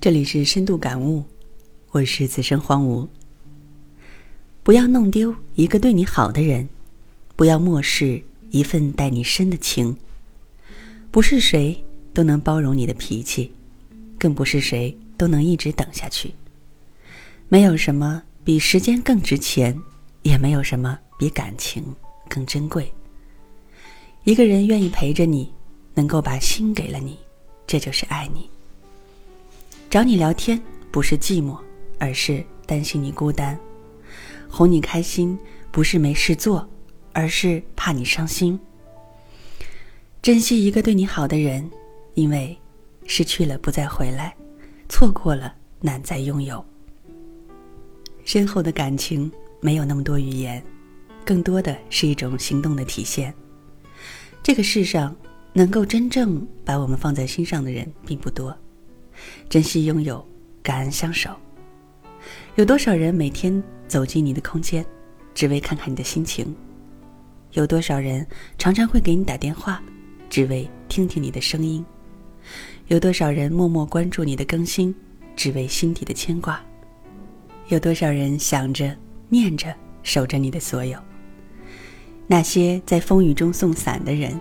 [0.00, 1.24] 这里是深度感悟，
[1.90, 3.08] 我是此生荒芜。
[4.62, 6.68] 不要弄丢一个对你好的人，
[7.34, 9.96] 不要漠视一份待你深的情。
[11.10, 11.84] 不是谁
[12.14, 13.50] 都能包容你的脾气，
[14.16, 16.32] 更不是谁都能一直等下去。
[17.48, 19.76] 没有什么比时间更值钱，
[20.22, 21.82] 也没有什么比感情
[22.28, 22.88] 更珍贵。
[24.22, 25.52] 一个人愿意陪着你，
[25.92, 27.18] 能够把心给了你，
[27.66, 28.48] 这就是爱你。
[29.90, 30.60] 找你聊天
[30.90, 31.58] 不是寂寞，
[31.98, 33.56] 而是担心你孤单；
[34.46, 35.38] 哄你开心
[35.70, 36.68] 不是没事做，
[37.14, 38.60] 而是怕你伤心。
[40.20, 41.70] 珍惜一个对你好的人，
[42.12, 42.54] 因为
[43.06, 44.36] 失去了不再回来，
[44.90, 46.62] 错过了难再拥有。
[48.26, 50.62] 深厚的感情没有那么多语言，
[51.24, 53.32] 更多的是一种行动的体现。
[54.42, 55.16] 这个世上
[55.54, 58.54] 能够真正把我们放在心上的人并不多。
[59.48, 60.26] 珍惜拥有，
[60.62, 61.30] 感恩相守。
[62.56, 64.84] 有多少人每天走进你的空间，
[65.34, 66.54] 只为看看你的心情？
[67.52, 68.26] 有多少人
[68.58, 69.82] 常常会给你打电话，
[70.28, 71.84] 只为听听你的声音？
[72.88, 74.94] 有多少人默默关注你的更新，
[75.36, 76.60] 只为心底的牵挂？
[77.68, 78.96] 有多少人想着、
[79.28, 80.98] 念着、守着你的所有？
[82.26, 84.38] 那些在风雨中送伞的人，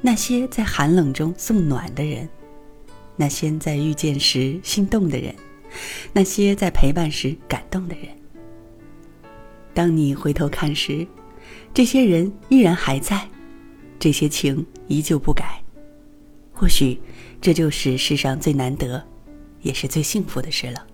[0.00, 2.28] 那些在寒冷中送暖的人。
[3.16, 5.34] 那些在遇见时心动的人，
[6.12, 8.06] 那些在陪伴时感动的人。
[9.74, 11.06] 当你回头看时，
[11.72, 13.28] 这些人依然还在，
[13.98, 15.62] 这些情依旧不改。
[16.52, 17.00] 或许，
[17.40, 19.02] 这就是世上最难得，
[19.62, 20.86] 也是最幸福的事了。